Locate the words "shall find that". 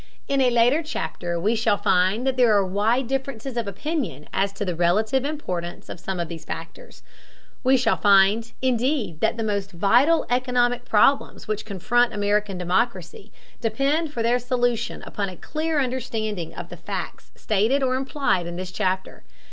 1.55-2.35